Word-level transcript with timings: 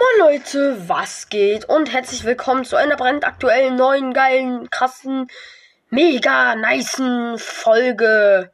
Moin 0.00 0.30
Leute, 0.30 0.88
was 0.88 1.28
geht? 1.28 1.66
Und 1.66 1.92
herzlich 1.92 2.24
willkommen 2.24 2.64
zu 2.64 2.76
einer 2.76 2.96
brandaktuellen, 2.96 3.76
neuen, 3.76 4.14
geilen, 4.14 4.70
krassen, 4.70 5.30
mega 5.90 6.54
nicen 6.54 7.38
Folge. 7.38 8.50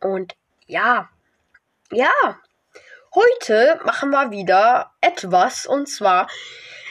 Und 0.00 0.34
ja, 0.66 1.10
ja, 1.92 2.10
heute 3.14 3.78
machen 3.84 4.08
wir 4.08 4.30
wieder 4.30 4.92
etwas. 5.02 5.66
Und 5.66 5.90
zwar, 5.90 6.26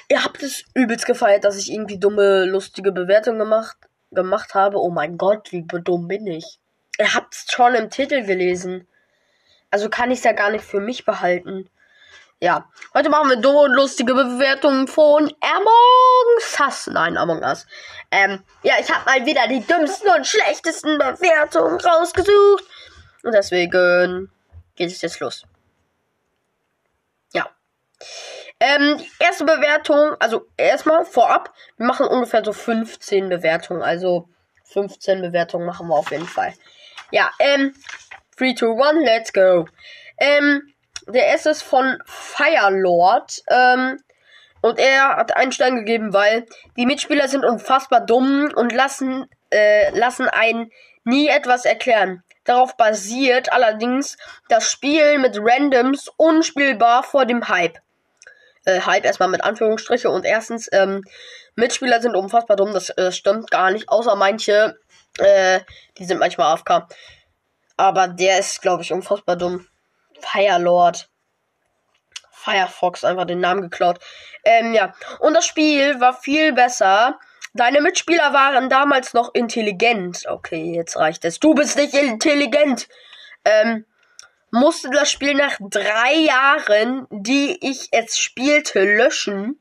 ihr 0.09 0.23
habt 0.23 0.43
es 0.43 0.65
übelst 0.75 1.07
gefeiert, 1.07 1.43
dass 1.43 1.57
ich 1.57 1.71
irgendwie 1.71 1.97
dumme, 1.97 2.45
lustige 2.45 2.91
Bewertungen 2.91 3.39
gemacht, 3.39 3.77
gemacht 4.11 4.53
habe. 4.53 4.77
Oh 4.77 4.91
mein 4.91 5.17
Gott, 5.17 5.51
wie 5.51 5.63
dumm 5.63 6.07
bin 6.07 6.27
ich. 6.27 6.59
Ihr 6.99 7.15
habt 7.15 7.33
es 7.33 7.47
schon 7.51 7.73
im 7.73 7.89
Titel 7.89 8.23
gelesen. 8.27 8.87
Also 9.71 9.89
kann 9.89 10.11
ich 10.11 10.19
es 10.19 10.23
ja 10.23 10.33
gar 10.33 10.51
nicht 10.51 10.63
für 10.63 10.79
mich 10.79 11.03
behalten. 11.03 11.67
Ja, 12.45 12.69
heute 12.93 13.09
machen 13.09 13.31
wir 13.31 13.37
dumme 13.37 13.61
und 13.61 13.73
lustige 13.73 14.13
Bewertungen 14.13 14.87
von 14.87 15.33
Among 15.41 16.67
Us. 16.67 16.85
Nein, 16.85 17.17
Among 17.17 17.41
Us. 17.41 17.65
Ähm, 18.11 18.43
ja, 18.61 18.75
ich 18.79 18.87
habe 18.93 19.03
mal 19.03 19.25
wieder 19.25 19.47
die 19.47 19.65
dümmsten 19.65 20.11
und 20.11 20.27
schlechtesten 20.27 20.99
Bewertungen 20.99 21.81
rausgesucht. 21.81 22.63
Und 23.23 23.31
deswegen 23.31 24.29
geht 24.75 24.91
es 24.91 25.01
jetzt 25.01 25.19
los. 25.21 25.47
Ja. 27.33 27.49
Ähm, 28.59 28.99
die 28.99 29.09
erste 29.17 29.45
Bewertung, 29.45 30.15
also 30.19 30.45
erstmal 30.55 31.03
vorab, 31.03 31.51
wir 31.77 31.87
machen 31.87 32.05
ungefähr 32.05 32.45
so 32.45 32.53
15 32.53 33.27
Bewertungen. 33.27 33.81
Also 33.81 34.29
15 34.65 35.19
Bewertungen 35.19 35.65
machen 35.65 35.87
wir 35.87 35.95
auf 35.95 36.11
jeden 36.11 36.27
Fall. 36.27 36.53
Ja, 37.09 37.31
ähm, 37.39 37.73
3, 38.37 38.53
2, 38.53 38.67
1, 38.67 39.03
let's 39.03 39.33
go. 39.33 39.65
Ähm, 40.19 40.74
der 41.07 41.35
ist 41.35 41.63
von 41.63 41.99
Firelord. 42.05 43.43
Ähm, 43.49 43.99
und 44.61 44.79
er 44.79 45.17
hat 45.17 45.35
einen 45.35 45.51
Stein 45.51 45.75
gegeben, 45.75 46.11
weil 46.13 46.45
die 46.75 46.87
Mitspieler 46.87 47.27
sind 47.27 47.45
unfassbar 47.45 48.01
dumm 48.01 48.51
und 48.55 48.71
lassen, 48.71 49.29
äh, 49.51 49.91
lassen 49.97 50.27
einen 50.27 50.71
nie 51.03 51.27
etwas 51.27 51.65
erklären. 51.65 52.23
Darauf 52.45 52.75
basiert 52.75 53.53
allerdings 53.53 54.17
das 54.49 54.71
Spiel 54.71 55.19
mit 55.19 55.37
Randoms 55.39 56.09
unspielbar 56.17 57.03
vor 57.03 57.25
dem 57.25 57.47
Hype. 57.47 57.77
Äh, 58.65 58.81
Hype 58.81 59.05
erstmal 59.05 59.29
mit 59.29 59.43
Anführungsstriche 59.43 60.09
und 60.09 60.25
erstens, 60.25 60.67
ähm, 60.71 61.03
Mitspieler 61.55 62.01
sind 62.01 62.15
unfassbar 62.15 62.57
dumm, 62.57 62.73
das, 62.73 62.91
das 62.97 63.15
stimmt 63.15 63.51
gar 63.51 63.71
nicht, 63.71 63.87
außer 63.89 64.15
manche, 64.15 64.79
äh, 65.19 65.59
die 65.97 66.05
sind 66.05 66.19
manchmal 66.19 66.53
AFK. 66.53 66.87
Aber 67.77 68.07
der 68.07 68.39
ist, 68.39 68.61
glaube 68.61 68.83
ich, 68.83 68.91
unfassbar 68.91 69.35
dumm. 69.35 69.67
Firelord. 70.19 71.09
Firefox 72.31 73.03
einfach 73.03 73.25
den 73.25 73.39
Namen 73.39 73.63
geklaut. 73.63 73.99
Ähm, 74.43 74.73
ja. 74.73 74.93
Und 75.19 75.33
das 75.33 75.45
Spiel 75.45 75.99
war 75.99 76.13
viel 76.13 76.53
besser. 76.53 77.19
Deine 77.53 77.81
Mitspieler 77.81 78.33
waren 78.33 78.69
damals 78.69 79.13
noch 79.13 79.33
intelligent. 79.33 80.25
Okay, 80.27 80.75
jetzt 80.75 80.97
reicht 80.97 81.25
es. 81.25 81.39
Du 81.39 81.55
bist 81.55 81.77
nicht 81.77 81.93
intelligent. 81.93 82.87
Ähm, 83.45 83.85
musste 84.51 84.89
das 84.89 85.09
Spiel 85.09 85.33
nach 85.33 85.57
drei 85.59 86.13
Jahren, 86.13 87.07
die 87.09 87.57
ich 87.61 87.87
es 87.91 88.19
spielte, 88.19 88.83
löschen. 88.83 89.59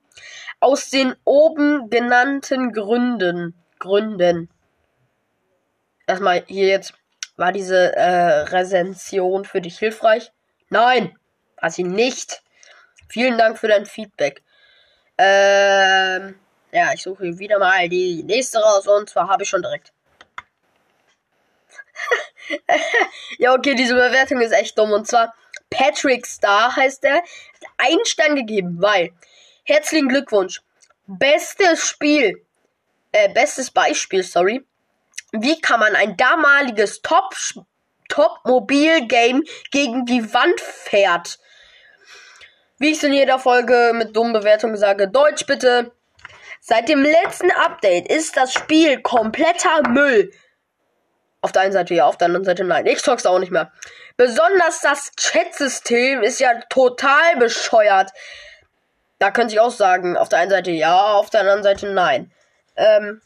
Aus 0.61 0.91
den 0.91 1.15
oben 1.25 1.89
genannten 1.89 2.73
Gründen. 2.73 3.55
Gründen. 3.79 4.51
Erstmal 6.07 6.45
hier 6.47 6.69
jetzt. 6.69 6.95
War 7.37 7.53
diese 7.53 7.95
äh, 7.97 8.41
Rezension 8.51 9.45
für 9.45 9.61
dich 9.61 9.79
hilfreich? 9.79 10.33
Nein, 10.75 11.17
war 11.61 11.71
sie 11.71 11.85
nicht. 11.85 12.43
Vielen 13.09 13.39
Dank 13.39 13.61
für 13.61 13.69
dein 13.69 13.87
Feedback. 13.87 14.43
Ähm, 15.17 16.35
ja, 16.73 16.93
ich 16.93 17.01
suche 17.01 17.39
wieder 17.39 17.61
mal 17.61 17.89
die 17.89 18.25
nächste 18.25 18.59
raus 18.59 18.89
und 18.89 19.09
zwar 19.09 19.29
habe 19.29 19.45
ich 19.45 19.49
schon 19.49 19.63
direkt. 19.63 19.93
ja, 23.39 23.55
okay, 23.55 23.77
diese 23.77 23.95
Bewertung 23.95 24.41
ist 24.41 24.51
echt 24.51 24.77
dumm. 24.77 24.91
Und 24.91 25.07
zwar 25.07 25.33
Patrick 25.71 26.27
Star 26.27 26.75
heißt 26.75 27.05
er. 27.05 27.23
Einen 27.79 28.05
Stern 28.05 28.35
gegeben, 28.35 28.79
weil. 28.81 29.13
Herzlichen 29.63 30.09
Glückwunsch. 30.09 30.61
Bestes 31.07 31.87
Spiel. 31.87 32.45
Äh, 33.13 33.29
bestes 33.29 33.71
Beispiel, 33.71 34.25
sorry. 34.25 34.67
Wie 35.31 35.61
kann 35.61 35.79
man 35.79 35.95
ein 35.95 36.17
damaliges 36.17 37.01
Top 37.01 37.33
Top-Mobil-Game 38.09 39.43
gegen 39.71 40.07
die 40.07 40.33
Wand 40.33 40.61
fährt. 40.61 41.39
Wie 42.79 42.91
ich 42.91 42.99
es 42.99 43.05
in 43.05 43.13
jeder 43.13 43.39
Folge 43.39 43.93
mit 43.95 44.17
dummen 44.17 44.33
Bewertungen 44.33 44.77
sage, 44.77 45.09
Deutsch 45.09 45.47
bitte. 45.47 45.93
Seit 46.61 46.89
dem 46.89 47.03
letzten 47.03 47.51
Update 47.51 48.09
ist 48.09 48.37
das 48.37 48.53
Spiel 48.53 49.01
kompletter 49.03 49.89
Müll. 49.89 50.33
Auf 51.43 51.53
der 51.53 51.63
einen 51.63 51.73
Seite 51.73 51.95
ja, 51.95 52.07
auf 52.07 52.17
der 52.17 52.27
anderen 52.27 52.45
Seite 52.45 52.65
nein. 52.65 52.87
Ich 52.87 53.03
zock's 53.03 53.27
auch 53.27 53.39
nicht 53.39 53.53
mehr. 53.53 53.71
Besonders 54.17 54.81
das 54.81 55.13
Chat-System 55.17 56.23
ist 56.23 56.41
ja 56.41 56.59
total 56.71 57.37
bescheuert. 57.37 58.13
Da 59.19 59.31
könnte 59.31 59.55
ich 59.55 59.61
auch 59.61 59.71
sagen, 59.71 60.17
auf 60.17 60.29
der 60.29 60.39
einen 60.39 60.51
Seite 60.51 60.71
ja, 60.71 61.13
auf 61.15 61.31
der 61.31 61.41
anderen 61.41 61.63
Seite 61.63 61.87
nein. 61.93 62.33
Ähm, 62.77 63.21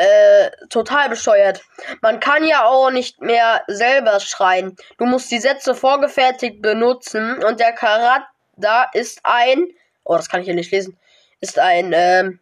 äh, 0.00 0.50
total 0.68 1.10
bescheuert. 1.10 1.62
Man 2.00 2.20
kann 2.20 2.44
ja 2.44 2.64
auch 2.64 2.90
nicht 2.90 3.20
mehr 3.20 3.62
selber 3.66 4.18
schreien. 4.20 4.76
Du 4.96 5.04
musst 5.04 5.30
die 5.30 5.38
Sätze 5.38 5.74
vorgefertigt 5.74 6.62
benutzen 6.62 7.42
und 7.44 7.60
der 7.60 7.72
Charakter 7.72 8.88
ist 8.94 9.20
ein. 9.24 9.68
Oh, 10.04 10.16
das 10.16 10.28
kann 10.30 10.40
ich 10.40 10.46
hier 10.46 10.54
nicht 10.54 10.72
lesen. 10.72 10.98
Ist 11.40 11.58
ein, 11.58 11.92
ähm, 11.94 12.40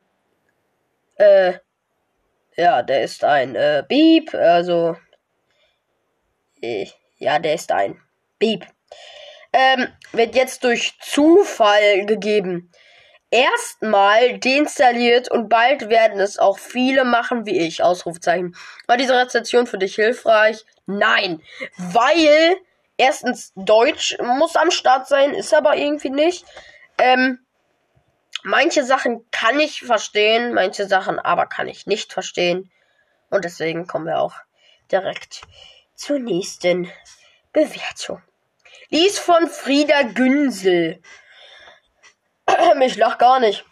äh, 1.17 1.55
ja, 2.57 2.83
der 2.83 3.03
ist 3.03 3.25
ein, 3.25 3.57
äh, 3.57 3.83
Beep, 3.89 4.33
also, 4.35 4.97
äh, 6.63 6.87
ja, 7.19 7.41
der 7.41 7.55
ist 7.55 7.73
ein 7.73 8.01
Beep. 8.39 8.67
Ähm, 9.53 9.89
wird 10.13 10.37
jetzt 10.37 10.63
durch 10.63 10.97
Zufall 11.01 12.07
gegeben 12.07 12.71
erstmal 13.31 14.39
deinstalliert 14.39 15.31
und 15.31 15.49
bald 15.49 15.89
werden 15.89 16.21
es 16.21 16.39
auch 16.39 16.59
viele 16.59 17.05
machen 17.05 17.47
wie 17.47 17.59
ich. 17.59 17.83
Ausrufezeichen. 17.83 18.57
War 18.87 18.97
diese 18.97 19.19
Rezension 19.19 19.67
für 19.67 19.79
dich 19.79 19.95
hilfreich? 19.95 20.65
Nein. 20.87 21.43
Weil 21.77 22.57
erstens 22.97 23.53
Deutsch 23.55 24.17
muss 24.23 24.57
am 24.57 24.71
Start 24.71 25.09
sein, 25.09 25.35
ist 25.35 25.53
aber 25.55 25.77
irgendwie 25.77 26.11
nicht. 26.11 26.45
Ähm, 26.99 27.39
manche 28.43 28.85
Sachen 28.85 29.25
kann 29.31 29.61
ich 29.61 29.83
verstehen, 29.83 30.55
manche 30.55 30.87
Sachen 30.87 31.19
aber 31.19 31.47
kann 31.47 31.69
ich 31.69 31.87
nicht 31.87 32.13
verstehen. 32.13 32.71
Und 33.31 33.45
deswegen 33.45 33.87
kommen 33.87 34.07
wir 34.07 34.21
auch 34.21 34.35
direkt 34.91 35.43
zur 35.95 36.19
nächsten 36.19 36.91
Bewertung. 37.53 38.23
Dies 38.91 39.19
von 39.19 39.49
Frieda 39.49 40.03
Günsel. 40.03 41.03
Ich 42.83 42.97
lach 42.97 43.19
gar 43.19 43.41
nicht. 43.41 43.65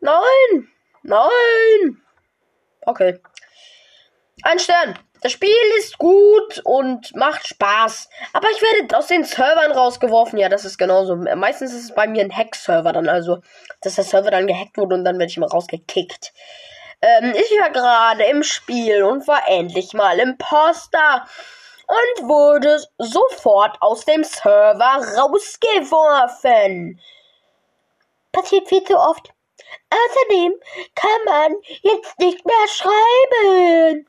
Nein! 0.00 0.68
Nein! 1.02 2.02
Okay. 2.86 3.20
Ein 4.42 4.58
Stern. 4.58 4.98
Das 5.20 5.30
Spiel 5.30 5.54
ist 5.78 5.98
gut 5.98 6.60
und 6.64 7.14
macht 7.14 7.46
Spaß. 7.46 8.08
Aber 8.32 8.48
ich 8.50 8.60
werde 8.60 8.98
aus 8.98 9.06
den 9.06 9.22
Servern 9.22 9.70
rausgeworfen. 9.70 10.38
Ja, 10.38 10.48
das 10.48 10.64
ist 10.64 10.78
genauso. 10.78 11.14
Meistens 11.14 11.72
ist 11.72 11.84
es 11.84 11.94
bei 11.94 12.08
mir 12.08 12.22
ein 12.22 12.36
Hack-Server 12.36 12.92
dann. 12.92 13.08
Also, 13.08 13.38
dass 13.82 13.94
der 13.94 14.04
Server 14.04 14.32
dann 14.32 14.48
gehackt 14.48 14.76
wurde 14.78 14.96
und 14.96 15.04
dann 15.04 15.18
werde 15.18 15.30
ich 15.30 15.38
mal 15.38 15.46
rausgekickt. 15.46 16.32
Ähm, 17.00 17.34
ich 17.36 17.50
war 17.60 17.70
gerade 17.70 18.24
im 18.24 18.42
Spiel 18.42 19.04
und 19.04 19.28
war 19.28 19.48
endlich 19.48 19.92
mal 19.92 20.18
Imposter. 20.18 21.26
Und 21.86 22.28
wurde 22.28 22.82
sofort 22.98 23.76
aus 23.80 24.04
dem 24.04 24.24
Server 24.24 25.04
rausgeworfen 25.18 27.00
passiert 28.32 28.68
viel 28.68 28.82
zu 28.84 28.98
oft. 28.98 29.32
Außerdem 29.90 30.54
kann 30.94 31.24
man 31.26 31.52
jetzt 31.82 32.18
nicht 32.18 32.44
mehr 32.44 32.68
schreiben. 32.68 34.06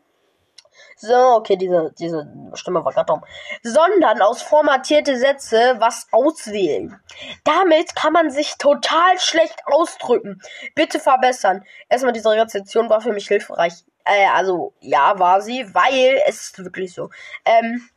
So, 0.98 1.16
okay, 1.36 1.58
diese, 1.58 1.94
diese 2.00 2.26
Stimme 2.54 2.84
war 2.86 2.94
gerade 2.94 3.08
dumm. 3.08 3.26
Sondern 3.62 4.22
aus 4.22 4.42
formatierte 4.42 5.18
Sätze 5.18 5.76
was 5.80 6.08
auswählen. 6.12 6.98
Damit 7.44 7.94
kann 7.96 8.14
man 8.14 8.32
sich 8.32 8.58
total 8.58 9.20
schlecht 9.20 9.60
ausdrücken. 9.66 10.42
Bitte 10.76 11.00
verbessern. 11.02 11.66
Erstmal, 11.90 12.14
diese 12.14 12.30
Rezension 12.30 12.90
war 12.90 13.02
für 13.02 13.12
mich 13.12 13.28
hilfreich. 13.28 13.74
Äh, 14.06 14.28
also, 14.34 14.74
ja, 14.80 15.20
war 15.20 15.42
sie, 15.42 15.74
weil 15.74 16.22
es 16.26 16.42
ist 16.42 16.64
wirklich 16.64 16.94
so. 16.94 17.10
Ähm, 17.44 17.90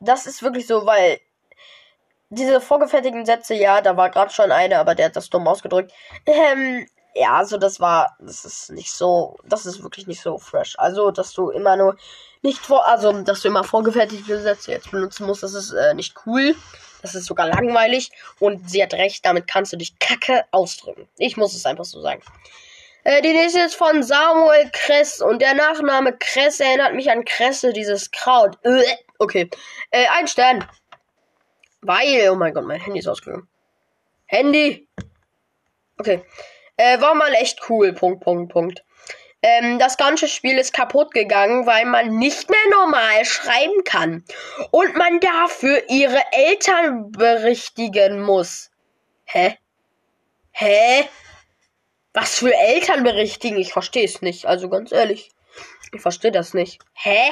das 0.00 0.26
ist 0.26 0.42
wirklich 0.42 0.66
so, 0.66 0.84
weil 0.84 1.18
diese 2.30 2.60
vorgefertigten 2.60 3.24
Sätze, 3.24 3.54
ja, 3.54 3.80
da 3.80 3.96
war 3.96 4.10
gerade 4.10 4.32
schon 4.32 4.50
eine, 4.50 4.78
aber 4.78 4.94
der 4.94 5.06
hat 5.06 5.16
das 5.16 5.30
dumm 5.30 5.46
ausgedrückt. 5.46 5.92
Ähm, 6.26 6.86
ja, 7.14 7.36
also 7.36 7.56
das 7.56 7.80
war, 7.80 8.16
das 8.20 8.44
ist 8.44 8.70
nicht 8.70 8.92
so, 8.92 9.38
das 9.44 9.64
ist 9.64 9.82
wirklich 9.82 10.06
nicht 10.06 10.20
so 10.20 10.38
fresh. 10.38 10.74
Also, 10.78 11.10
dass 11.10 11.32
du 11.32 11.50
immer 11.50 11.76
nur 11.76 11.96
nicht 12.42 12.58
vor, 12.58 12.86
also, 12.86 13.12
dass 13.22 13.40
du 13.42 13.48
immer 13.48 13.64
vorgefertigte 13.64 14.40
Sätze 14.40 14.72
jetzt 14.72 14.90
benutzen 14.90 15.26
musst, 15.26 15.42
das 15.42 15.54
ist 15.54 15.72
äh, 15.72 15.94
nicht 15.94 16.14
cool. 16.26 16.54
Das 17.02 17.14
ist 17.14 17.26
sogar 17.26 17.46
langweilig 17.46 18.10
und 18.40 18.68
sie 18.68 18.82
hat 18.82 18.94
recht, 18.94 19.24
damit 19.24 19.46
kannst 19.46 19.72
du 19.72 19.76
dich 19.76 19.98
kacke 19.98 20.44
ausdrücken. 20.50 21.08
Ich 21.18 21.36
muss 21.36 21.54
es 21.54 21.64
einfach 21.64 21.84
so 21.84 22.00
sagen. 22.00 22.20
Äh, 23.04 23.22
die 23.22 23.32
nächste 23.32 23.60
ist 23.60 23.76
von 23.76 24.02
Samuel 24.02 24.68
Kress 24.72 25.20
und 25.20 25.40
der 25.40 25.54
Nachname 25.54 26.16
Kress 26.18 26.58
erinnert 26.58 26.94
mich 26.94 27.10
an 27.10 27.24
Kresse, 27.24 27.72
dieses 27.72 28.10
Kraut. 28.10 28.58
Äh, 28.64 28.82
okay, 29.18 29.48
äh, 29.92 30.06
ein 30.18 30.26
Stern. 30.26 30.66
Weil, 31.86 32.30
oh 32.30 32.34
mein 32.34 32.52
Gott, 32.52 32.64
mein 32.64 32.80
Handy 32.80 32.98
ist 32.98 33.08
ausgegangen. 33.08 33.48
Handy. 34.26 34.88
Okay. 35.98 36.24
Äh, 36.76 37.00
war 37.00 37.14
mal 37.14 37.32
echt 37.34 37.70
cool. 37.70 37.92
Punkt, 37.92 38.24
Punkt, 38.24 38.52
Punkt. 38.52 38.84
Ähm, 39.42 39.78
das 39.78 39.96
ganze 39.96 40.26
Spiel 40.26 40.58
ist 40.58 40.72
kaputt 40.72 41.12
gegangen, 41.12 41.66
weil 41.66 41.84
man 41.84 42.16
nicht 42.16 42.50
mehr 42.50 42.58
normal 42.72 43.24
schreiben 43.24 43.84
kann. 43.84 44.24
Und 44.72 44.96
man 44.96 45.20
dafür 45.20 45.88
ihre 45.88 46.20
Eltern 46.32 47.12
berichtigen 47.12 48.20
muss. 48.20 48.70
Hä? 49.24 49.56
Hä? 50.50 51.08
Was 52.14 52.38
für 52.38 52.52
Eltern 52.52 53.04
berichtigen? 53.04 53.58
Ich 53.58 53.72
verstehe 53.72 54.04
es 54.04 54.22
nicht. 54.22 54.46
Also 54.46 54.68
ganz 54.68 54.90
ehrlich. 54.90 55.30
Ich 55.92 56.00
verstehe 56.00 56.32
das 56.32 56.52
nicht. 56.52 56.80
Hä? 56.94 57.30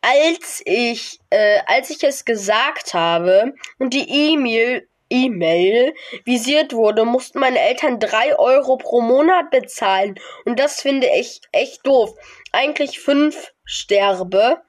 Als 0.00 0.62
ich, 0.64 1.18
äh, 1.30 1.60
als 1.66 1.90
ich 1.90 2.02
es 2.04 2.24
gesagt 2.24 2.94
habe 2.94 3.54
und 3.78 3.94
die 3.94 4.08
E-Mail 4.08 4.88
E-Mail 5.10 5.94
visiert 6.24 6.72
wurde, 6.72 7.04
mussten 7.04 7.38
meine 7.38 7.58
Eltern 7.58 7.98
drei 7.98 8.38
Euro 8.38 8.76
pro 8.76 9.00
Monat 9.00 9.50
bezahlen. 9.50 10.18
Und 10.44 10.58
das 10.58 10.80
finde 10.80 11.08
ich 11.14 11.40
echt 11.52 11.86
doof. 11.86 12.14
Eigentlich 12.52 13.00
fünf 13.00 13.52
Sterbe 13.64 14.60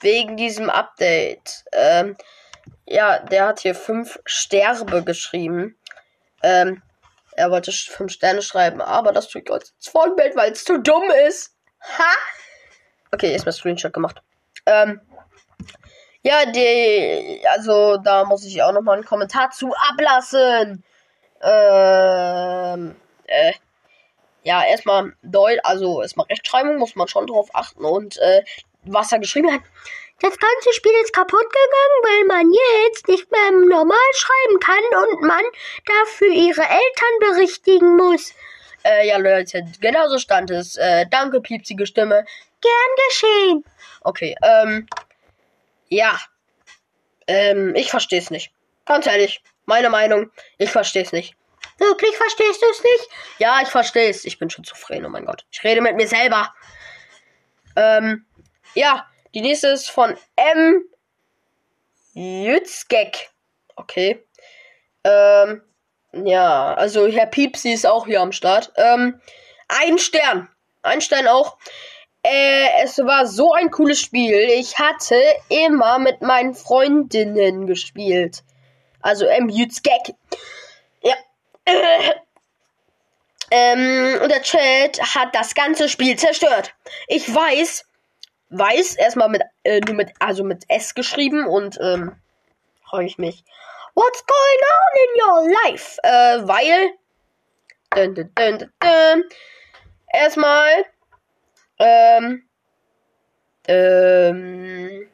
wegen 0.00 0.36
diesem 0.36 0.70
Update. 0.70 1.64
Ähm, 1.72 2.16
ja, 2.86 3.18
der 3.18 3.46
hat 3.46 3.60
hier 3.60 3.74
fünf 3.74 4.18
Sterbe 4.24 5.04
geschrieben. 5.04 5.76
Ähm, 6.42 6.82
er 7.32 7.50
wollte 7.50 7.72
fünf 7.72 8.12
Sterne 8.12 8.42
schreiben, 8.42 8.80
aber 8.80 9.12
das 9.12 9.28
tut 9.28 9.46
Gott 9.46 9.70
ins 9.76 9.88
Vollbild, 9.88 10.36
weil 10.36 10.52
es 10.52 10.64
zu 10.64 10.78
dumm 10.78 11.04
ist. 11.28 11.54
Ha! 11.98 12.14
Okay, 13.12 13.32
erstmal 13.32 13.52
Screenshot 13.52 13.92
gemacht. 13.92 14.22
Ähm, 14.66 15.00
ja, 16.22 16.44
die, 16.46 17.42
also 17.50 17.96
da 17.96 18.24
muss 18.24 18.44
ich 18.44 18.62
auch 18.62 18.72
nochmal 18.72 18.96
einen 18.96 19.06
Kommentar 19.06 19.50
zu 19.50 19.72
ablassen. 19.74 20.84
Ähm, 21.42 22.96
äh, 23.26 23.52
ja, 24.42 24.64
erstmal 24.64 25.14
Deutsch, 25.22 25.60
also 25.62 26.02
erstmal 26.02 26.26
Rechtschreibung 26.26 26.78
muss 26.78 26.94
man 26.94 27.08
schon 27.08 27.26
drauf 27.26 27.48
achten 27.54 27.84
und 27.84 28.18
äh, 28.18 28.42
was 28.84 29.12
er 29.12 29.18
geschrieben 29.18 29.52
hat. 29.52 29.62
Das 30.20 30.36
ganze 30.38 30.72
Spiel 30.74 30.92
ist 31.02 31.14
kaputt 31.14 31.40
gegangen, 31.40 32.02
weil 32.02 32.24
man 32.26 32.52
jetzt 32.52 33.08
nicht 33.08 33.30
mehr 33.30 33.50
normal 33.52 33.96
schreiben 34.14 34.60
kann 34.60 35.04
und 35.04 35.22
man 35.22 35.42
dafür 35.86 36.28
ihre 36.28 36.60
Eltern 36.60 37.18
berichtigen 37.20 37.96
muss. 37.96 38.34
Äh, 38.84 39.08
ja, 39.08 39.16
Leute, 39.16 39.64
genauso 39.80 40.18
stand 40.18 40.50
es. 40.50 40.76
Äh, 40.76 41.06
danke, 41.10 41.40
piepsige 41.40 41.86
Stimme. 41.86 42.26
Gern 42.60 42.72
geschehen. 43.08 43.64
Okay, 44.02 44.36
ähm, 44.42 44.86
ja. 45.88 46.18
Ähm, 47.26 47.74
ich 47.74 47.90
verstehe 47.90 48.18
es 48.18 48.30
nicht. 48.30 48.52
Ganz 48.86 49.06
ehrlich, 49.06 49.42
meine 49.66 49.90
Meinung, 49.90 50.30
ich 50.58 50.70
verstehe 50.70 51.02
es 51.02 51.12
nicht. 51.12 51.36
Wirklich 51.78 52.16
verstehst 52.16 52.60
du 52.60 52.66
es 52.70 52.82
nicht? 52.82 53.08
Ja, 53.38 53.60
ich 53.62 53.68
verstehe 53.68 54.10
es. 54.10 54.24
Ich 54.24 54.38
bin 54.38 54.50
schon 54.50 54.64
zufrieden, 54.64 55.06
oh 55.06 55.08
mein 55.08 55.24
Gott. 55.24 55.46
Ich 55.50 55.64
rede 55.64 55.80
mit 55.80 55.96
mir 55.96 56.08
selber. 56.08 56.52
Ähm, 57.76 58.26
ja, 58.74 59.06
die 59.34 59.40
nächste 59.40 59.68
ist 59.68 59.90
von 59.90 60.16
M. 60.36 60.84
Jützgek. 62.12 63.30
Okay. 63.76 64.26
Ähm, 65.04 65.62
ja, 66.12 66.74
also 66.74 67.06
Herr 67.06 67.26
Piepsi 67.26 67.72
ist 67.72 67.86
auch 67.86 68.06
hier 68.06 68.20
am 68.20 68.32
Start. 68.32 68.72
Ähm, 68.76 69.20
ein 69.68 69.98
Stern. 69.98 70.48
Ein 70.82 71.00
Stern 71.00 71.28
auch. 71.28 71.56
Äh, 72.22 72.82
es 72.82 72.98
war 72.98 73.26
so 73.26 73.52
ein 73.52 73.70
cooles 73.70 74.00
Spiel. 74.00 74.34
Ich 74.34 74.78
hatte 74.78 75.20
immer 75.48 75.98
mit 75.98 76.20
meinen 76.20 76.54
Freundinnen 76.54 77.66
gespielt. 77.66 78.42
Also 79.00 79.26
M. 79.26 79.48
Jützgek. 79.48 80.14
Ja. 81.02 81.14
Äh, 81.64 81.72
ähm, 83.50 84.20
und 84.22 84.30
der 84.30 84.42
Chat 84.42 85.00
hat 85.14 85.34
das 85.34 85.54
ganze 85.54 85.88
Spiel 85.88 86.16
zerstört. 86.16 86.74
Ich 87.08 87.34
weiß, 87.34 87.86
weiß, 88.50 88.96
erstmal 88.96 89.30
mit, 89.30 89.42
äh, 89.62 89.80
nur 89.80 89.94
mit, 89.94 90.12
also 90.18 90.44
mit 90.44 90.64
S 90.68 90.94
geschrieben 90.94 91.46
und, 91.46 91.78
ähm, 91.80 92.16
freue 92.84 93.06
ich 93.06 93.16
mich. 93.16 93.44
What's 93.94 94.24
going 94.26 94.60
on 94.76 94.92
in 95.04 95.22
your 95.22 95.56
life? 95.64 95.98
Äh, 96.02 96.46
weil, 96.46 96.90
dun, 97.90 98.14
dun, 98.14 98.32
dun, 98.34 98.58
dun, 98.58 98.72
dun, 98.80 99.24
erstmal, 100.12 100.84
ähm, 103.66 105.08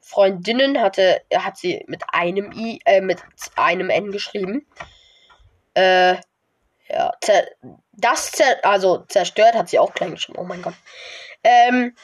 Freundinnen 0.00 0.80
hatte, 0.80 1.22
hat 1.34 1.56
sie 1.56 1.84
mit 1.86 2.02
einem 2.12 2.52
I, 2.52 2.80
äh, 2.84 3.00
mit 3.00 3.20
einem 3.56 3.90
N 3.90 4.10
geschrieben. 4.10 4.66
Äh, 5.74 6.16
ja, 6.88 7.12
das, 7.92 8.32
zer 8.32 8.64
also 8.64 9.04
zerstört 9.08 9.54
hat 9.54 9.68
sie 9.68 9.78
auch 9.78 9.94
klein 9.94 10.12
geschrieben. 10.12 10.38
Oh 10.40 10.44
mein 10.44 10.62
Gott. 10.62 10.74
Ähm, 11.44 11.94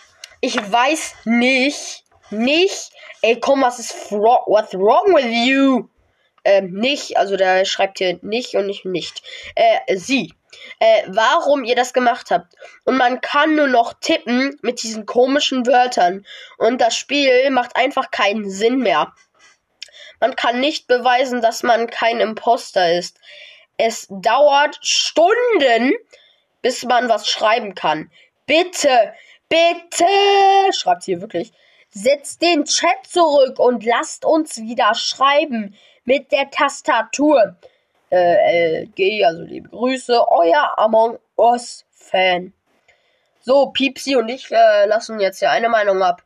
ich 0.40 0.56
weiß 0.56 1.16
nicht, 1.24 2.04
nicht, 2.30 2.92
ey, 3.22 3.40
komm, 3.40 3.62
was 3.62 3.78
ist, 3.78 4.12
what's 4.12 4.74
wrong 4.74 5.14
with 5.14 5.26
you? 5.26 5.88
Ähm, 6.44 6.72
nicht, 6.72 7.16
also 7.16 7.36
der 7.36 7.64
schreibt 7.64 7.98
hier 7.98 8.18
nicht 8.22 8.54
und 8.54 8.66
nicht 8.66 8.84
nicht. 8.84 9.22
Äh, 9.56 9.96
sie. 9.96 10.32
Äh, 10.78 11.02
warum 11.06 11.64
ihr 11.64 11.74
das 11.74 11.92
gemacht 11.92 12.30
habt. 12.30 12.54
Und 12.84 12.96
man 12.96 13.20
kann 13.20 13.54
nur 13.54 13.68
noch 13.68 13.94
tippen 14.00 14.58
mit 14.62 14.82
diesen 14.82 15.06
komischen 15.06 15.66
Wörtern. 15.66 16.26
Und 16.58 16.80
das 16.80 16.96
Spiel 16.96 17.50
macht 17.50 17.76
einfach 17.76 18.10
keinen 18.10 18.50
Sinn 18.50 18.78
mehr. 18.78 19.12
Man 20.20 20.36
kann 20.36 20.60
nicht 20.60 20.86
beweisen, 20.86 21.40
dass 21.40 21.62
man 21.62 21.88
kein 21.88 22.20
Imposter 22.20 22.92
ist. 22.92 23.18
Es 23.76 24.06
dauert 24.08 24.78
Stunden, 24.80 25.92
bis 26.62 26.84
man 26.84 27.08
was 27.08 27.28
schreiben 27.28 27.74
kann. 27.74 28.10
Bitte, 28.46 29.12
Bitte, 29.48 30.72
schreibt 30.72 31.04
hier 31.04 31.20
wirklich, 31.20 31.52
setzt 31.90 32.42
den 32.42 32.64
Chat 32.64 33.06
zurück 33.08 33.60
und 33.60 33.84
lasst 33.84 34.24
uns 34.24 34.56
wieder 34.56 34.94
schreiben 34.96 35.76
mit 36.04 36.32
der 36.32 36.50
Tastatur. 36.50 37.56
Äh, 38.10 38.84
LG, 38.84 39.24
also 39.24 39.42
liebe 39.42 39.68
Grüße, 39.68 40.24
euer 40.30 40.78
Among 40.78 41.18
Us 41.36 41.84
Fan. 41.92 42.52
So, 43.40 43.66
Piepsi 43.70 44.16
und 44.16 44.28
ich 44.28 44.50
äh, 44.50 44.86
lassen 44.86 45.20
jetzt 45.20 45.38
hier 45.40 45.50
eine 45.50 45.68
Meinung 45.68 46.02
ab. 46.02 46.22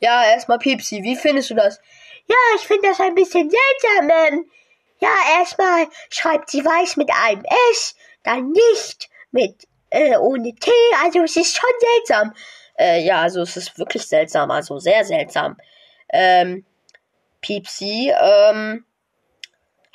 Ja, 0.00 0.24
erstmal 0.24 0.58
Piepsi, 0.58 1.02
wie 1.02 1.16
findest 1.16 1.50
du 1.50 1.54
das? 1.54 1.80
Ja, 2.26 2.36
ich 2.56 2.62
finde 2.62 2.88
das 2.88 3.00
ein 3.00 3.14
bisschen 3.14 3.50
seltsam. 3.50 4.10
Ähm, 4.10 4.50
ja, 4.98 5.10
erstmal 5.38 5.86
schreibt 6.10 6.50
sie 6.50 6.64
weiß 6.64 6.96
mit 6.96 7.10
einem 7.10 7.44
S, 7.70 7.96
dann 8.22 8.52
nicht 8.52 9.08
mit 9.30 9.66
äh, 9.90 10.16
ohne 10.16 10.54
T. 10.54 10.70
Also 11.02 11.22
es 11.22 11.36
ist 11.36 11.56
schon 11.56 11.70
seltsam. 11.78 12.34
Äh, 12.78 13.04
ja, 13.04 13.22
also 13.22 13.40
es 13.42 13.56
ist 13.56 13.78
wirklich 13.78 14.06
seltsam, 14.06 14.50
also 14.50 14.78
sehr 14.78 15.04
seltsam. 15.04 15.56
Ähm, 16.10 16.64
Piepsi, 17.40 18.12
ähm, 18.18 18.84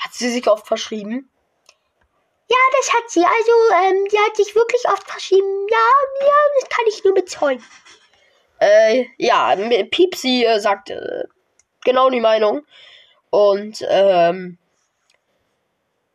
hat 0.02 0.14
sie 0.14 0.30
sich 0.30 0.48
oft 0.48 0.68
verschrieben? 0.68 1.30
Ja, 2.50 2.58
das 2.78 2.94
hat 2.94 3.10
sie. 3.10 3.24
Also, 3.24 3.52
ähm, 3.86 4.06
die 4.12 4.18
hat 4.18 4.36
sich 4.36 4.54
wirklich 4.56 4.84
oft 4.90 5.10
verschrieben. 5.10 5.68
Ja, 5.70 6.28
ja, 6.28 6.34
das 6.60 6.70
kann 6.70 6.86
ich 6.88 7.04
nur 7.04 7.14
bezeugen. 7.14 7.64
Äh, 8.60 9.06
ja, 9.18 9.56
Piepsi 9.90 10.44
äh, 10.44 10.60
sagt 10.60 10.90
äh, 10.90 11.24
genau 11.86 12.10
die 12.10 12.20
Meinung. 12.20 12.66
Und, 13.30 13.86
ähm, 13.88 14.58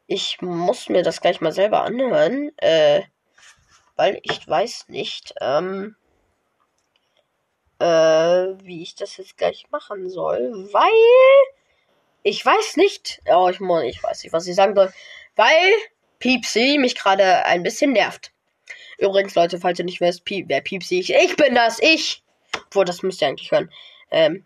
ich 0.06 0.40
muss 0.42 0.88
mir 0.88 1.02
das 1.02 1.20
gleich 1.20 1.40
mal 1.40 1.52
selber 1.52 1.82
anhören. 1.82 2.52
Äh, 2.58 3.02
weil 3.96 4.20
ich 4.22 4.46
weiß 4.46 4.88
nicht, 4.88 5.34
ähm, 5.40 5.96
äh, 7.78 7.84
wie 8.62 8.82
ich 8.82 8.94
das 8.94 9.16
jetzt 9.16 9.36
gleich 9.36 9.70
machen 9.70 10.08
soll, 10.08 10.68
weil 10.72 11.55
ich 12.26 12.44
weiß 12.44 12.76
nicht, 12.76 13.20
oh, 13.32 13.48
ich, 13.48 13.60
ich 13.60 14.02
weiß 14.02 14.24
nicht, 14.24 14.32
was 14.32 14.48
ich 14.48 14.56
sagen 14.56 14.74
soll, 14.74 14.92
weil 15.36 15.70
Piepsi 16.18 16.76
mich 16.76 16.96
gerade 16.96 17.44
ein 17.44 17.62
bisschen 17.62 17.92
nervt. 17.92 18.32
Übrigens, 18.98 19.36
Leute, 19.36 19.60
falls 19.60 19.78
ihr 19.78 19.84
nicht 19.84 20.00
wisst, 20.00 20.24
Piep, 20.24 20.48
wer 20.48 20.60
Piepsi 20.60 20.98
ich, 20.98 21.14
ich 21.14 21.36
bin 21.36 21.54
das, 21.54 21.78
ich. 21.80 22.24
Wo 22.72 22.82
das 22.82 23.04
müsst 23.04 23.22
ihr 23.22 23.28
eigentlich 23.28 23.52
hören. 23.52 23.70
Ähm, 24.10 24.42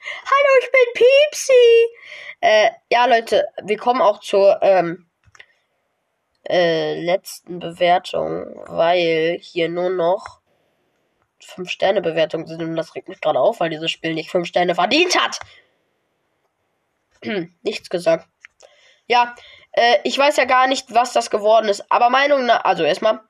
Hallo, 0.00 0.58
ich 0.62 0.70
bin 0.72 1.04
Piepsi. 1.04 1.86
Äh, 2.40 2.70
ja, 2.90 3.06
Leute, 3.06 3.46
wir 3.62 3.76
kommen 3.76 4.00
auch 4.00 4.18
zur, 4.18 4.58
ähm, 4.62 5.06
äh, 6.48 7.00
letzten 7.04 7.60
Bewertung, 7.60 8.64
weil 8.66 9.38
hier 9.40 9.68
nur 9.68 9.90
noch 9.90 10.40
5-Sterne-Bewertungen 11.40 12.48
sind 12.48 12.62
und 12.62 12.74
das 12.74 12.96
regt 12.96 13.08
mich 13.08 13.20
gerade 13.20 13.38
auf, 13.38 13.60
weil 13.60 13.70
dieses 13.70 13.92
Spiel 13.92 14.14
nicht 14.14 14.30
5 14.30 14.48
Sterne 14.48 14.74
verdient 14.74 15.16
hat. 15.22 15.38
Nichts 17.62 17.90
gesagt. 17.90 18.28
Ja, 19.06 19.34
äh, 19.72 19.98
ich 20.04 20.18
weiß 20.18 20.36
ja 20.36 20.44
gar 20.44 20.66
nicht, 20.66 20.92
was 20.92 21.12
das 21.12 21.30
geworden 21.30 21.68
ist, 21.68 21.84
aber 21.90 22.10
Meinung 22.10 22.46
nach, 22.46 22.64
also 22.64 22.82
erstmal, 22.82 23.20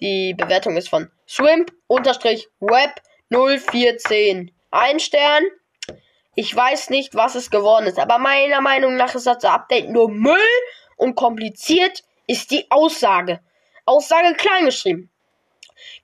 die 0.00 0.34
Bewertung 0.34 0.76
ist 0.76 0.88
von 0.88 1.10
Swimp-Web 1.28 3.00
0410. 3.30 4.52
Ein 4.70 5.00
Stern. 5.00 5.44
Ich 6.34 6.54
weiß 6.54 6.90
nicht, 6.90 7.14
was 7.14 7.34
es 7.34 7.50
geworden 7.50 7.86
ist, 7.86 7.98
aber 7.98 8.18
meiner 8.18 8.60
Meinung 8.60 8.96
nach 8.96 9.14
ist 9.14 9.26
das 9.26 9.42
Update 9.44 9.88
nur 9.88 10.10
Müll 10.10 10.36
und 10.96 11.14
kompliziert 11.14 12.02
ist 12.26 12.50
die 12.50 12.70
Aussage. 12.70 13.40
Aussage 13.86 14.34
klein 14.34 14.66
geschrieben. 14.66 15.10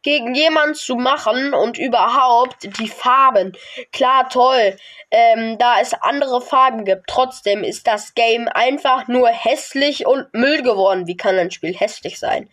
Gegen 0.03 0.35
jemanden 0.35 0.75
zu 0.75 0.97
machen 0.97 1.55
und 1.55 1.79
überhaupt 1.79 2.79
die 2.79 2.89
Farben. 2.89 3.57
Klar, 3.93 4.29
toll, 4.29 4.77
ähm, 5.11 5.59
da 5.59 5.81
es 5.81 5.95
andere 5.95 6.41
Farben 6.41 6.85
gibt. 6.85 7.07
Trotzdem 7.07 7.65
ist 7.65 7.87
das 7.87 8.15
Game 8.15 8.49
einfach 8.49 9.09
nur 9.09 9.29
hässlich 9.29 10.07
und 10.07 10.33
Müll 10.35 10.63
geworden. 10.63 11.07
Wie 11.07 11.17
kann 11.17 11.39
ein 11.39 11.51
Spiel 11.51 11.75
hässlich 11.75 12.19
sein? 12.19 12.51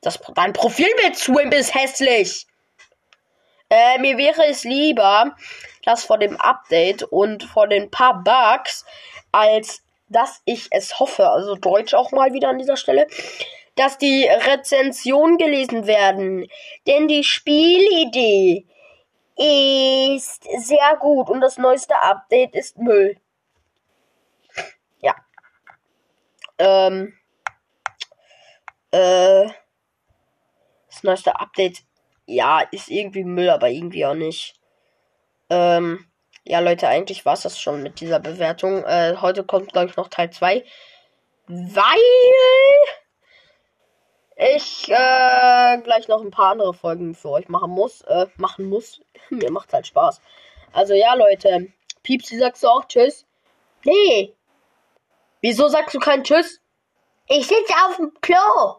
Das, 0.00 0.18
dein 0.34 0.52
Profilbild 0.52 1.16
Swimp 1.16 1.52
ist 1.54 1.74
hässlich. 1.74 2.46
Äh, 3.68 3.98
mir 3.98 4.18
wäre 4.18 4.46
es 4.46 4.64
lieber, 4.64 5.36
dass 5.84 6.04
vor 6.04 6.18
dem 6.18 6.36
Update 6.40 7.04
und 7.04 7.44
vor 7.44 7.68
den 7.68 7.90
paar 7.90 8.22
Bugs, 8.24 8.84
als 9.30 9.82
dass 10.08 10.42
ich 10.44 10.66
es 10.72 10.98
hoffe, 10.98 11.30
also 11.30 11.54
Deutsch 11.54 11.94
auch 11.94 12.10
mal 12.10 12.32
wieder 12.32 12.48
an 12.48 12.58
dieser 12.58 12.76
Stelle, 12.76 13.06
dass 13.80 13.96
die 13.96 14.26
Rezensionen 14.26 15.38
gelesen 15.38 15.86
werden. 15.86 16.46
Denn 16.86 17.08
die 17.08 17.24
Spielidee 17.24 18.66
ist 19.36 20.44
sehr 20.58 20.96
gut 21.00 21.30
und 21.30 21.40
das 21.40 21.56
neueste 21.56 21.94
Update 22.02 22.54
ist 22.54 22.76
Müll. 22.76 23.16
Ja. 25.00 25.14
Ähm. 26.58 27.14
Äh. 28.90 29.48
Das 30.90 31.02
neueste 31.02 31.40
Update, 31.40 31.78
ja, 32.26 32.60
ist 32.72 32.90
irgendwie 32.90 33.24
Müll, 33.24 33.48
aber 33.48 33.70
irgendwie 33.70 34.04
auch 34.04 34.14
nicht. 34.14 34.60
Ähm. 35.48 36.04
Ja, 36.44 36.58
Leute, 36.58 36.88
eigentlich 36.88 37.24
war 37.24 37.32
es 37.32 37.42
das 37.42 37.58
schon 37.58 37.82
mit 37.82 38.00
dieser 38.00 38.20
Bewertung. 38.20 38.84
Äh, 38.84 39.16
heute 39.22 39.42
kommt, 39.42 39.72
glaube 39.72 39.88
ich, 39.88 39.96
noch 39.96 40.08
Teil 40.08 40.30
2. 40.30 40.64
Weil 41.46 41.98
ich 44.40 44.88
äh, 44.90 45.78
gleich 45.82 46.08
noch 46.08 46.20
ein 46.22 46.30
paar 46.30 46.52
andere 46.52 46.74
Folgen 46.74 47.14
für 47.14 47.30
euch 47.30 47.48
machen 47.48 47.70
muss. 47.70 48.02
Äh, 48.02 48.26
machen 48.36 48.68
muss. 48.68 49.00
Mir 49.30 49.50
macht 49.50 49.72
halt 49.72 49.86
Spaß. 49.86 50.20
Also 50.72 50.94
ja, 50.94 51.14
Leute. 51.14 51.68
Piepsi, 52.02 52.38
sagst 52.38 52.62
du 52.62 52.68
auch 52.68 52.86
Tschüss? 52.86 53.26
Nee, 53.84 54.34
Wieso 55.40 55.68
sagst 55.68 55.94
du 55.94 55.98
kein 55.98 56.22
Tschüss? 56.22 56.60
ich 57.26 57.46
sitze 57.46 57.72
auf 57.86 57.96
dem 57.96 58.12
Klo. 58.20 58.76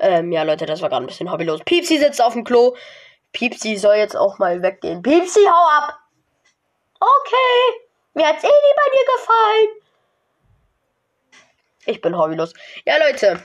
Ähm, 0.00 0.32
ja, 0.32 0.42
Leute, 0.42 0.66
das 0.66 0.82
war 0.82 0.88
gerade 0.88 1.04
ein 1.04 1.06
bisschen 1.06 1.30
hobbylos. 1.30 1.60
Piepsi 1.64 1.98
sitzt 1.98 2.20
auf 2.20 2.32
dem 2.32 2.44
Klo. 2.44 2.76
Piepsi 3.32 3.76
soll 3.76 3.96
jetzt 3.96 4.16
auch 4.16 4.38
mal 4.38 4.62
weggehen. 4.62 5.02
Piepsi, 5.02 5.40
hau 5.44 5.68
ab! 5.78 5.98
Okay, 7.00 7.86
mir 8.14 8.26
hat's 8.26 8.42
eh 8.44 8.48
nie 8.48 8.74
bei 8.76 8.90
dir 8.92 9.04
gefallen. 9.16 9.68
Ich 11.86 12.00
bin 12.00 12.18
hobbylos. 12.18 12.52
Ja, 12.84 12.98
Leute. 12.98 13.40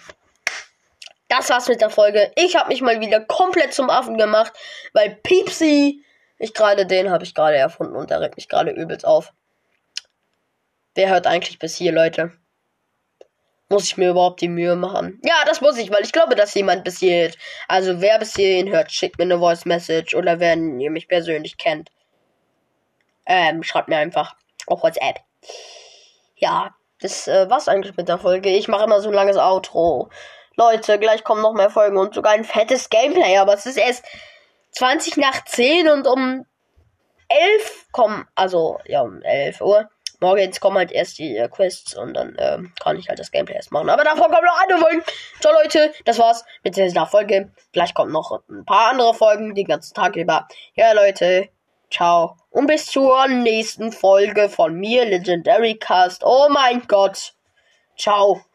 Das 1.35 1.49
war's 1.49 1.67
mit 1.67 1.81
der 1.81 1.89
Folge. 1.89 2.31
Ich 2.35 2.55
habe 2.55 2.69
mich 2.69 2.83
mal 2.83 2.99
wieder 2.99 3.19
komplett 3.19 3.73
zum 3.73 3.89
Affen 3.89 4.19
gemacht, 4.19 4.53
weil 4.93 5.15
Piepsi, 5.23 6.05
ich 6.37 6.53
gerade 6.53 6.85
den 6.85 7.09
habe 7.09 7.23
ich 7.23 7.33
gerade 7.33 7.57
erfunden 7.57 7.95
und 7.95 8.11
der 8.11 8.21
regt 8.21 8.35
mich 8.35 8.47
gerade 8.47 8.69
übelst 8.69 9.03
auf. 9.03 9.33
Wer 10.93 11.09
hört 11.09 11.25
eigentlich 11.25 11.57
bis 11.57 11.75
hier, 11.75 11.91
Leute? 11.91 12.33
Muss 13.67 13.85
ich 13.85 13.97
mir 13.97 14.11
überhaupt 14.11 14.41
die 14.41 14.47
Mühe 14.47 14.75
machen? 14.75 15.19
Ja, 15.25 15.43
das 15.47 15.59
muss 15.59 15.79
ich, 15.79 15.89
weil 15.89 16.03
ich 16.03 16.11
glaube, 16.11 16.35
dass 16.35 16.53
jemand 16.53 16.83
bis 16.83 16.99
hier 16.99 17.23
hört. 17.23 17.37
Also 17.67 17.99
wer 17.99 18.19
bis 18.19 18.35
hierhin 18.35 18.69
hört, 18.69 18.91
schickt 18.91 19.17
mir 19.17 19.23
eine 19.23 19.39
Voice 19.39 19.65
Message 19.65 20.13
oder 20.13 20.39
wenn 20.39 20.79
ihr 20.79 20.91
mich 20.91 21.07
persönlich 21.07 21.57
kennt. 21.57 21.89
Ähm, 23.25 23.63
schreibt 23.63 23.87
mir 23.89 23.97
einfach 23.97 24.35
auf 24.67 24.83
WhatsApp. 24.83 25.21
Ja, 26.35 26.75
das 26.99 27.27
äh, 27.27 27.49
war's 27.49 27.67
eigentlich 27.67 27.97
mit 27.97 28.07
der 28.07 28.19
Folge. 28.19 28.49
Ich 28.49 28.67
mache 28.67 28.83
immer 28.83 29.01
so 29.01 29.09
ein 29.09 29.15
langes 29.15 29.37
Outro. 29.37 30.11
Leute, 30.55 30.99
gleich 30.99 31.23
kommen 31.23 31.41
noch 31.41 31.53
mehr 31.53 31.69
Folgen 31.69 31.97
und 31.97 32.13
sogar 32.13 32.33
ein 32.33 32.43
fettes 32.43 32.89
Gameplay, 32.89 33.37
aber 33.37 33.53
es 33.53 33.65
ist 33.65 33.77
erst 33.77 34.05
20 34.71 35.17
nach 35.17 35.43
10 35.45 35.89
und 35.89 36.07
um 36.07 36.45
11 37.29 37.87
kommen, 37.91 38.27
also 38.35 38.79
ja, 38.85 39.01
um 39.01 39.21
11 39.21 39.61
Uhr. 39.61 39.89
Morgens 40.19 40.61
kommen 40.61 40.77
halt 40.77 40.91
erst 40.91 41.17
die 41.19 41.35
äh, 41.35 41.49
Quests 41.49 41.95
und 41.95 42.13
dann 42.13 42.37
ähm, 42.39 42.71
kann 42.81 42.97
ich 42.97 43.09
halt 43.09 43.19
das 43.19 43.31
Gameplay 43.31 43.55
erst 43.55 43.73
machen. 43.73 43.89
Aber 43.89 44.05
davor 44.05 44.29
kommen 44.29 44.45
noch 44.45 44.61
andere 44.61 44.79
Folgen. 44.79 45.03
Ciao 45.41 45.53
Leute, 45.53 45.93
das 46.05 46.17
war's 46.17 46.45
mit 46.63 46.77
dieser 46.77 47.05
Folge. 47.05 47.51
Gleich 47.73 47.93
kommen 47.93 48.13
noch 48.13 48.39
ein 48.49 48.63
paar 48.63 48.91
andere 48.91 49.13
Folgen, 49.13 49.53
den 49.53 49.67
ganzen 49.67 49.93
Tag 49.93 50.15
über. 50.15 50.47
Ja 50.75 50.93
Leute, 50.93 51.49
ciao. 51.91 52.37
Und 52.51 52.67
bis 52.67 52.85
zur 52.85 53.27
nächsten 53.27 53.91
Folge 53.91 54.47
von 54.47 54.75
mir, 54.75 55.03
Legendary 55.03 55.75
Cast. 55.75 56.23
Oh 56.23 56.47
mein 56.49 56.87
Gott. 56.87 57.33
Ciao. 57.97 58.43